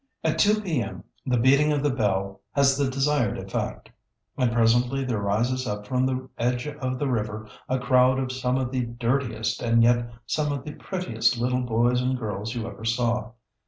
[0.23, 0.81] At 2 P.
[0.81, 1.03] M.
[1.27, 3.91] the beating of the bell has the desired effect,
[4.35, 8.57] and presently there rises up from the edge of the river a crowd of some
[8.57, 12.83] of the dirtiest and yet some of the prettiest little boys and girls you ever
[12.83, 13.33] saw.